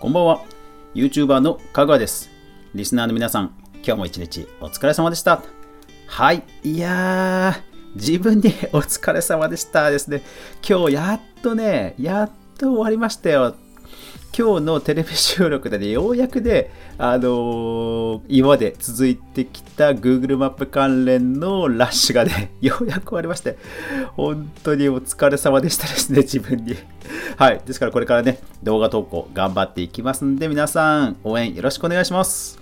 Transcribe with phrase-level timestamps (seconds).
[0.00, 0.44] こんばんは。
[0.94, 2.30] YouTuber のかぐわです。
[2.72, 3.52] リスナーの皆さん、
[3.82, 5.42] 今日も一日お疲れ様でした。
[6.06, 6.44] はい。
[6.62, 10.22] いやー、自分にお疲れ様でしたですね。
[10.64, 13.56] 今日やっとね、やっと終わりましたよ。
[14.36, 23.58] 今日のテレビ収録でね、ようやくね、あのー今まで続いてきた Google マップ関連のラッシュがね、 ようやく終わりまして、
[24.16, 26.76] 本当にお疲れ様でしたですね、自分に。
[27.36, 27.60] はい。
[27.66, 32.58] ですからこれからね、動画投稿頑張っていきますんで、皆さん、応援よろしくお願いします。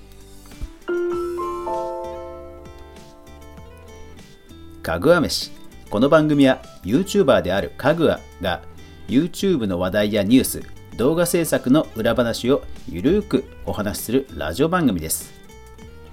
[4.83, 5.51] かぐわ飯。
[5.91, 8.63] この番組は YouTuber であるかぐわが
[9.09, 10.63] YouTube の話題やニュース、
[10.97, 15.35] 動画制作の裏話をゆるーくお話しするラジオ番組です。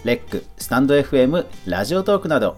[0.04, 2.58] レック、スタンド FM、ラジオトークなど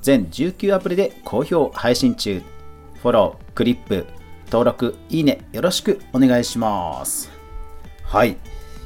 [0.00, 2.40] 全19アプリで好評配信中。
[3.02, 4.06] フォロー、クリップ、
[4.46, 7.32] 登録、いいねよろしくお願いします。
[8.04, 8.36] はい。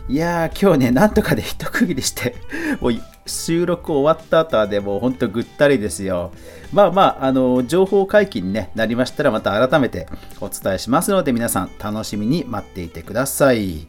[0.08, 2.34] いやー、今日ね、なんとかで一区切りして、
[2.80, 2.92] もう
[3.30, 6.32] 収録終わった後はね、もうほんとぐったりですよ。
[6.72, 10.06] まあまあ、あの、情報解禁に、ね、なりましたら、また改めて
[10.40, 13.86] お伝えしますので、皆さん楽しみに待っていてください。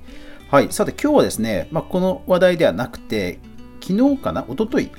[0.49, 0.71] はい。
[0.71, 3.39] さて、今日はですね、まあ、この話題ではなくて、
[3.81, 4.91] 昨日かな、一昨日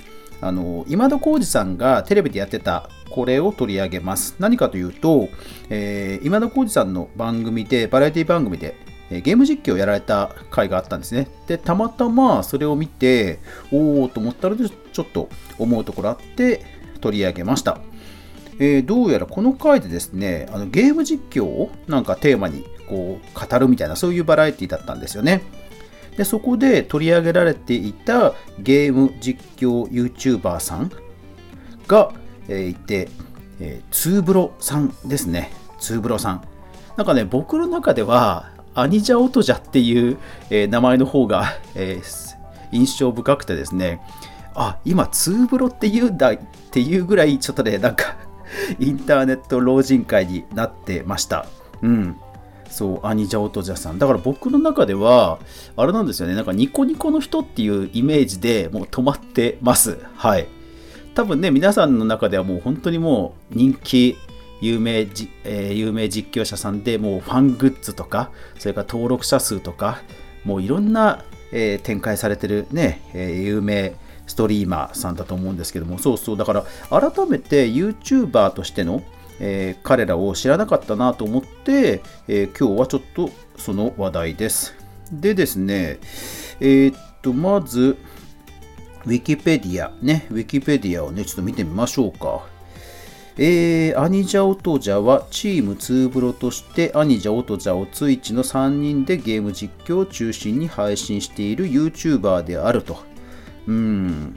[0.43, 4.35] あの今田耕司さんがテレビでやってたこれを取り上げます。
[4.41, 5.29] 何かというと、
[5.71, 8.75] えー今田耕司さんの番組で、バラエティ番組で、
[9.21, 11.29] ゲーム実況をやられた回があったんですね。
[11.47, 16.65] で、たまたまそれを見て、おおと思ったので、ちょっと思うところあって
[17.01, 17.79] 取り上げました。
[18.59, 25.43] えーどうやらこの回でですね、あのゲーム実況をなんかテーマにこう語るみたいな、そういうバラエティだったんですよね。
[26.17, 30.93] でそこで取り上げられていたゲーム実況 YouTuber さん
[31.89, 32.13] が、
[32.49, 33.09] えーいて、
[33.61, 35.51] えーツーブロさんですね。
[35.81, 36.43] ツーブロさん。
[36.97, 40.19] なんかね、僕の中では、アニジャオトジャっていう、
[40.51, 42.33] えー名前の方が、えー
[42.73, 44.01] 印象深くてですね、
[44.55, 46.39] あ、今、ツーブロって言うんだっ
[46.71, 48.17] ていうぐらい、ちょっとね、なんか、
[48.81, 51.47] インターネット老人会になってました。
[51.83, 52.17] うん。
[52.69, 53.99] そう、アニジャオトジャさん。
[53.99, 55.39] だから僕の中では、
[55.77, 59.99] あれなんですよね、なんかニコニコの人っていうイメージでもう止まってます。
[60.17, 60.47] はい。
[61.15, 64.17] 多分ね、皆さんの中ではもう本当にもう人気、
[64.63, 70.01] 有名じ、えー有名実況者さんでもうファングッズとか、それから登録者数とか、
[70.45, 73.95] もういろんな、えー展開されてるね、えー有名
[74.27, 79.03] ストリーマーさんだと思うんですけども、そうそう、だから改めて YouTuber としての、
[79.41, 84.75] えー彼らを知らなかったなと思って、えー今日はちょっとその話題です。
[85.13, 85.99] でですね、
[86.61, 87.99] えーっと、まず、
[89.05, 92.47] ウィキペディア、ね、ウィキペディアをね、ちょっと見てみましょうか。
[93.39, 102.99] えー、アニジャオトジャはチームツーブロとしてアニジャオトジャをツイッチの3人でゲーム実況を中心に配信している YouTuber であると。
[103.67, 104.37] うん。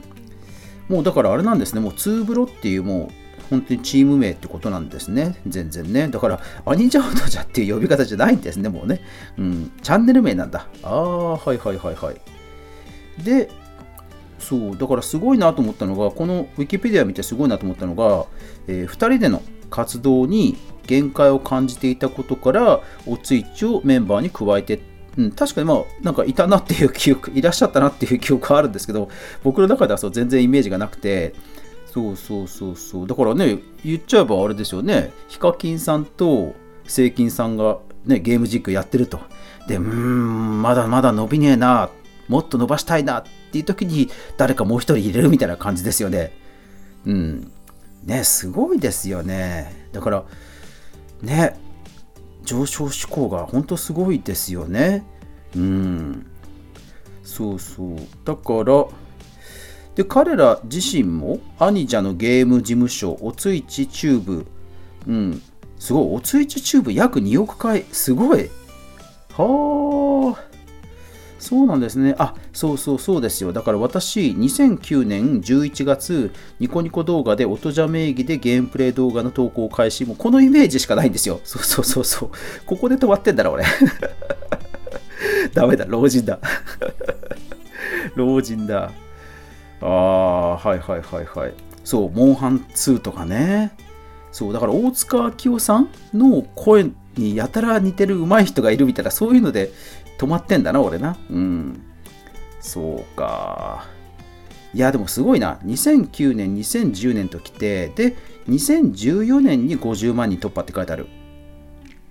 [0.88, 5.36] もうだからあれなんですね、もうツーブロっていうもう本当にチーム名ってことなんですね。
[5.46, 6.08] 全然ね。
[6.08, 9.02] だからアニジャオトジャっていう呼び方じゃないんですね、もうね。
[9.36, 9.72] うん。
[9.82, 10.68] チャンネル名なんだ。
[10.82, 13.22] ああ、はいはいはいはい。
[13.22, 13.50] で、
[14.48, 18.26] そうだからすごいなと思ったのがこのウィキペディア見てすごいなと思ったのが、
[18.68, 24.80] え2人での活動に限界を感じていたことからおついちをメンバーに加えて、
[25.16, 29.08] うん、確かにまあなんかいたなっていう記憶いらっしゃったなっていう記憶があるんですけど
[29.42, 31.34] 僕の中ではそう全然イメージがなくて
[31.96, 33.06] そうそうそうそう。
[33.06, 35.12] だからね言っちゃえばあれですよね。
[35.28, 36.54] ヒカキンさんと
[36.84, 39.18] セイキンさんが、ね、ゲーム実況やってると。
[39.66, 41.88] でうーんまだまだ伸びねえな。
[42.28, 43.20] もっと伸ばしたいな。
[43.20, 46.32] っていう時に誰かもう一人入れるみたいな感じですよね。
[47.04, 47.52] うん。
[48.04, 49.88] ねすごいですよね。
[49.92, 50.24] だから
[51.22, 51.58] ね
[52.44, 55.04] 上昇志向が本当すごいですよね。
[55.54, 56.26] うん。
[57.24, 57.96] そうそう。
[58.24, 58.86] だから
[59.96, 64.46] で彼ら自身もアニジャのゲーム事務所おついちチューブ。
[65.06, 65.42] うん。
[65.78, 67.84] すごいおついちチューブ約2億回。
[67.92, 68.50] すごい。
[69.32, 70.55] はあ。
[71.46, 72.16] そうなんですね。
[72.18, 73.52] あ、そうそうそうですよ。
[73.52, 80.04] だから私、2009年11月、ニコニコ動画で音じゃ名義でゲームプレイ動画の投稿開始。
[80.04, 81.40] もうこのイメージしかないんですよ。
[81.44, 82.30] そうそうそうそう。
[82.66, 83.64] ここで止まってんだろ、俺。
[85.54, 86.40] ダメだ、老人だ。
[88.16, 88.90] 老人だ。
[89.82, 91.54] ああ、はいはいはいはい。
[91.84, 93.70] そう、モンハン2とかね。
[94.32, 99.70] そう、だから大塚明夫さんの声にやたら似てる上手い人がいるみたいな、そういうので
[100.18, 101.16] 止まってんだな、俺な。
[101.30, 101.82] うん。
[102.60, 103.86] そうか。
[104.74, 105.58] いや、でもすごいな。
[105.64, 108.16] 2009年、2010年ときて、で、
[108.48, 111.06] 2014年に50万人突破って書いてある。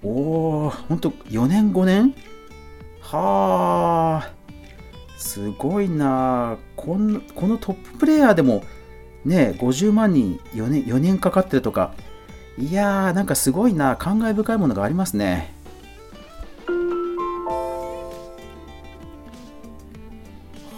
[0.03, 2.13] おー、ほんと4年5年
[3.01, 4.31] はあ
[5.17, 8.63] すごいなこのこのトッププレイヤーでも
[9.23, 11.95] ね50万人4年 ,4 年かかってるとか
[12.59, 15.54] いやーなんかすごいな感慨深いものがありますね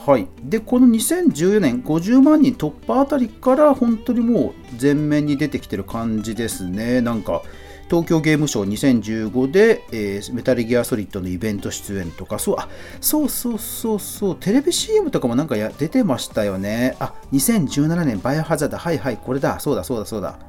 [0.07, 7.01] はい、でこの2014年50万人突破あたりから本当にもう前面に出てきてる感じですね。
[7.01, 7.42] なんか
[7.89, 12.69] 東京ゲームショウ2015で、えー、メタルギアソリッドのイベント出演とかそうあ
[13.01, 16.95] そうそうそうそうテレビ CM とかもなんかや出てましたよね。
[17.01, 18.77] あ2017年バイオハザード。
[18.77, 19.59] はいはいこれだ。
[19.59, 20.39] そうだそうだそうだ。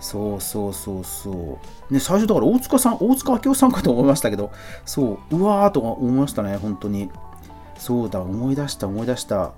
[0.00, 1.60] そうそうそうそ
[1.90, 1.94] う。
[1.94, 4.50] ね、最初だから大塚さん、大塚明夫さんかと思いましたけど、
[4.84, 7.10] そう、うわーとか思いましたね、本当に。
[7.78, 9.52] そうだ、思い出した、思い出した。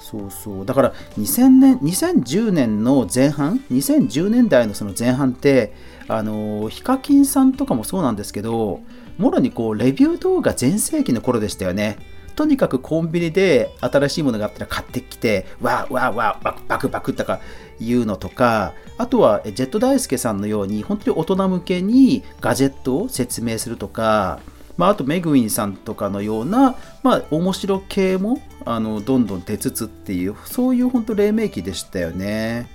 [0.00, 0.66] そうそう。
[0.66, 5.72] だから2000年、2010年の前半、2010年代のその前半って、
[6.08, 8.80] あの、ヒカキンさんとかもそうなんですけど、
[9.18, 11.98] もろにこう、レビュー動画全盛期の頃でしたよね。
[12.36, 17.40] とにかくコンビニで新しいものがあったら買ってきて、わーわーわー、バクバクバクとか
[17.80, 24.40] 言うのとか、あとはジェット大輔さんのように、本当に大人向けにガジェットを説明するとか、
[24.76, 32.68] まあ、あとメグウィンさんとかのような、まあ、面白系もあのどんどん出つつっていうそういう本当黎明期でしたよね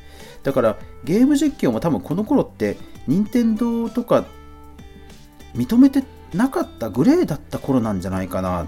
[0.43, 4.25] だからゲーム実況も多分この頃って任天堂とか
[5.55, 6.03] 認めて
[6.33, 8.65] なかったグレーだった頃なんじゃないかな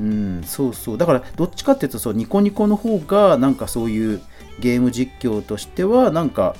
[0.00, 4.22] うんそうそうだからどっちかっていうとそうニコニコの方がなんかそういう
[4.58, 6.56] ゲーム実況としてはなんか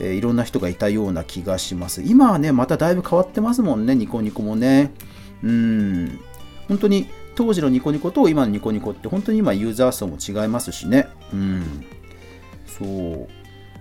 [0.00, 2.02] え、いろんな人がいたような気がします。
[2.02, 4.92] 今はね、まただいぶ変わってますもんね、ニコニコもね。
[5.44, 6.20] うん。
[6.68, 11.06] 本当に当時のニコニコと今のニコニコって本当に今ユーザー層も違いますしね。
[11.32, 11.84] うん。
[12.66, 13.28] そう。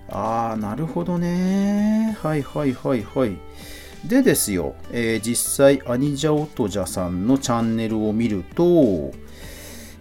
[0.10, 2.18] ああ、なるほどね。
[2.22, 3.38] はいはいはいはい。
[4.06, 9.14] でですよ、えー、実際、アニジャオトジャさんのチャンネルを見ると、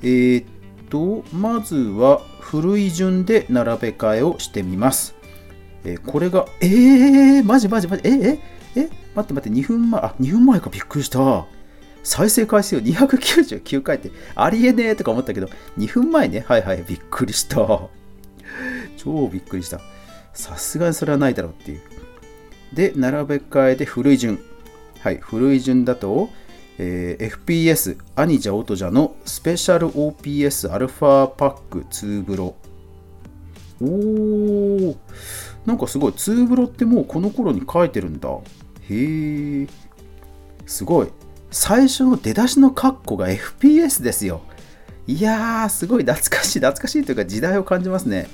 [0.02, 0.44] えー、っ
[0.90, 5.14] と、まずは古い順で並べ替えをしてみます。
[5.84, 8.38] えー、これが、えー、マジマジマジ、えー、え
[8.76, 11.46] え待って待って、2分前、あ、2分前か、びっくりした。
[12.02, 15.48] 再生回数299回ってありえねえとか思ったけど、
[15.78, 16.44] 2分前ね。
[16.46, 17.56] はいはい、びっくりした。
[18.96, 19.80] 超びっくりした。
[20.34, 21.80] さすがにそれはないだろうっていう。
[22.72, 24.40] で、並べ替えて古い順。
[25.00, 26.30] はい、古い順だと、
[26.78, 32.54] えー、FPS アニジャオトジャのスペシャル OPS アルファパック2ブロ。
[33.80, 34.96] おー、
[35.66, 38.28] なんかすごい、2ブロってもうこの頃に書いてるんだ。
[38.92, 39.66] へえ、
[40.66, 41.08] すごい。
[41.50, 44.42] 最初の出だしのカッコが FPS ですよ。
[45.06, 48.28] いやー、すごい懐かしい、懐かしいというか時代を感じますね。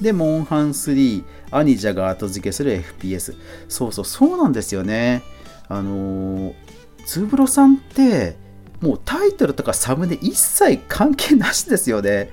[0.00, 3.34] で、モンハン3、アニジャが後付けする FPS。
[3.68, 5.22] そうそう、そうなんですよね。
[5.68, 6.54] あのー、
[7.06, 8.36] ツーブロさんって、
[8.80, 12.30] もうタイトルとかサムネ一切関係なしですよね。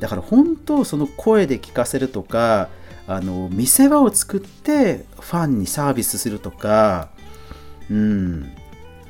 [0.00, 2.68] だから本当、その声で聞かせるとか、
[3.06, 7.10] あの見せ場を作ってファンにサービスするとか、
[7.90, 8.52] うん。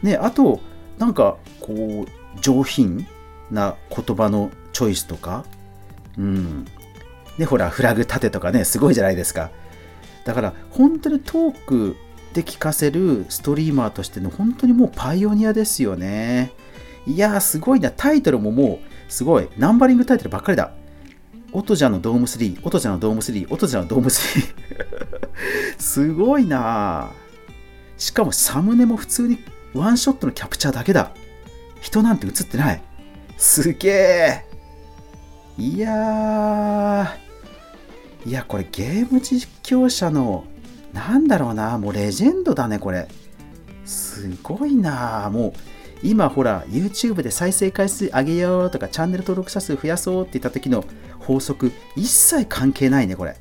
[0.03, 0.61] ね、あと
[0.99, 3.07] なんかこう上品
[3.51, 5.45] な言葉のチョイスとか、
[6.19, 6.65] うん。
[7.39, 9.51] ね、ほらフラグ立てとかねすごいじゃないですか。
[10.25, 11.97] だから本当にトーク
[12.33, 16.53] で聞かせるストリーマーとしての本当にもうパイオニアですよね。
[17.07, 17.91] いやーすごいな。
[17.91, 19.49] タイトルももうすごい。
[19.57, 20.73] ナンバリングタイトルばっかりだ。
[21.55, 24.55] オトジャのドーム3、オトジャのドーム3、オトジャのドーム3。
[25.79, 27.11] すごいな
[27.97, 29.39] しかもサムネも普通に
[29.73, 31.13] ワンショットのキャプチャーだけだ。
[31.81, 32.83] 人なんて映ってない。
[33.37, 34.45] すげえ。
[35.57, 38.29] いやー。
[38.29, 40.45] いや、これゲーム実況者の、
[40.93, 43.07] なんだろうな、もうレジェンドだね、これ。
[43.85, 45.53] すごいなもう、
[46.03, 50.85] 今ほら、YouTube で再生回数上げようとか、チャンネル登録者数増やそうって言った時の
[51.27, 53.37] 法則、一切関係ないね、これ。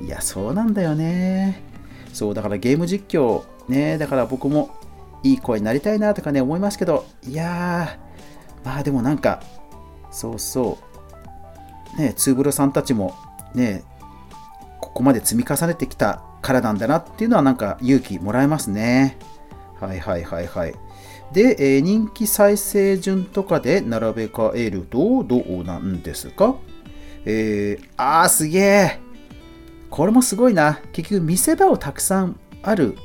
[0.00, 1.62] いや、そうなんだよね。
[2.12, 4.70] そう、だからゲーム実況、ね、だから僕も
[5.22, 9.42] いい声になりたいなとかね、思いますけど、いやー、まあでもなんか、
[10.10, 10.78] そうそ
[11.96, 13.14] う、ね、ツーブロさんたちも、
[13.54, 13.82] ね、
[14.80, 19.16] ここまで積み重ねてきたからなんだなっていうのはなんか勇気もらえますね。
[19.80, 20.74] はいはいはいはい。
[21.34, 26.54] で、えー、人気再生順とかで並べ替えるとどうなんですか？
[27.26, 29.00] えー、あーすげえ
[29.90, 30.80] これもすごいな。
[30.92, 32.96] 結局見せ場をたくさんある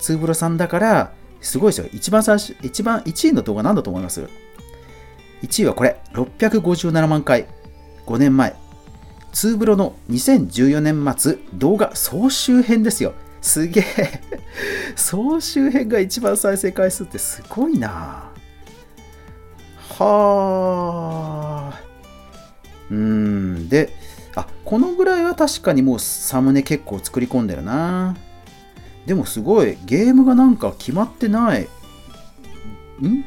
[0.00, 1.86] ツーブロさんだから、すごいですよ。
[1.92, 4.28] 一番最初、一番1位の動画なんだと思います
[5.42, 7.46] ?1 位はこれ、657万回。
[8.06, 8.56] 5年前。
[9.32, 13.14] ツーブロの2014年末動画総集編ですよ。
[13.44, 13.84] すげえ。
[14.96, 18.32] 総集編が一番再生回数ってすごいな。
[19.98, 21.80] はあ。
[22.90, 23.68] うん。
[23.68, 23.90] で、
[24.34, 28.16] あ、このぐらいは確かにもうサムネ結構作り込んでるな。
[29.04, 31.64] でもすごい、ゲームがなんか決まってない。
[31.64, 31.66] ん？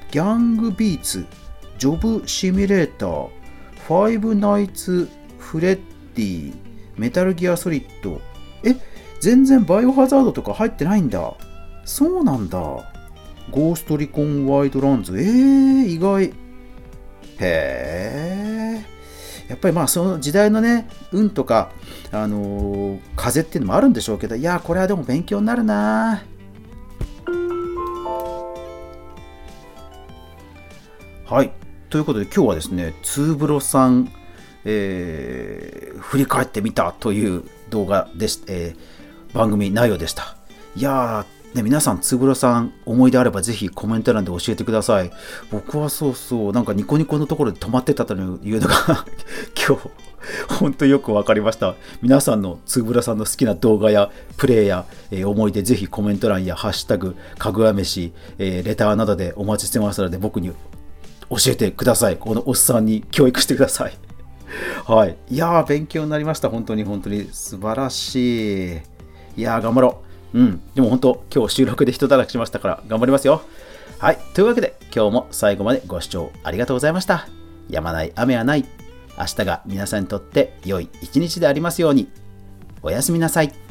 [0.10, 1.28] ギャングビーツ、
[1.78, 3.30] ジョブシミュレーター、
[3.88, 5.08] ファイブナイツ
[5.38, 5.80] フレッ
[6.16, 6.56] ディ、
[6.98, 8.20] メタルギアソリッド。
[8.64, 8.76] え、
[9.20, 11.34] 全然バイオハザードとか入ってないんだ。
[11.86, 12.60] そうなんだ。
[13.50, 15.18] ゴーストリコンワイドランズ。
[15.18, 16.26] えー、意外。
[16.26, 16.34] へ
[17.40, 18.86] え。
[19.48, 21.72] やっぱりまあその時代のね、運とか、
[22.12, 26.24] あのー、風っていうのもあるんでしょうけど、いや、これはでも勉強になるな。
[31.26, 31.52] はい。
[31.90, 34.12] ということで今日はですね、ツーブロさん、
[34.66, 38.97] えー、振り返ってみたという動画でし、えー、
[39.38, 40.36] 番組内容でした。
[40.76, 45.12] いやー、ね、皆さん、つぶらさん、思い出あればぜひコメント欄で教えてください。
[45.52, 49.06] 僕はそうそう、なんかニコニコのところで止まってたというのが
[49.56, 49.90] 今日、
[50.60, 51.76] 本当よく分かりました。
[52.02, 60.50] 皆さんのつぶらさんの好きな動画やプレイや、えー、思い出、ぜひコメント欄やハッシュタグ、かぐわ飯、えー、レターなどでお待ちしてますので、僕に
[61.30, 62.18] 教えてください。
[62.18, 63.98] このおっさんに教育してください。
[64.86, 65.18] はい。
[65.30, 66.50] いやー、勉強になりました。
[66.50, 68.97] 本当に本当に素晴らしい。
[69.38, 70.02] いやー、頑張ろ
[70.34, 70.40] う。
[70.40, 70.62] うん。
[70.76, 73.44] でも本当、今日収録で人たらきしましたから頑張りますよ。
[74.00, 74.18] はい。
[74.34, 77.28] というわけで、今日も最後までご視聴ありがとうございました。
[77.70, 78.66] やまない雨はない。
[79.18, 82.10] 明日が皆さんにとって良い一日でありますように。
[82.84, 83.67] おやすみなさい。